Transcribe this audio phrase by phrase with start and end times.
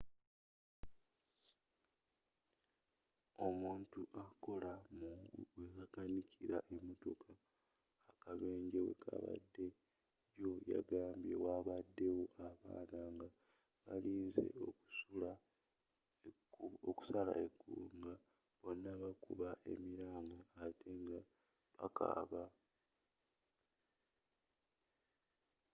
[3.47, 5.09] omuntu akola mu
[5.59, 7.31] webakanikiramotoka
[8.11, 9.65] akabenje wekabadde
[10.35, 13.27] jjo yagambye: wabadde wo abaana nga
[13.85, 14.43] balinze
[16.89, 18.13] okusala ekkubo nga
[18.61, 21.19] bonna bakuba emiranga atte nga
[21.77, 22.43] bakaaba.